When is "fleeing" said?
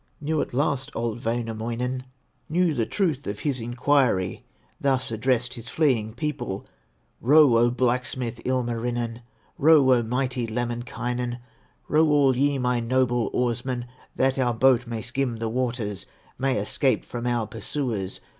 5.69-6.15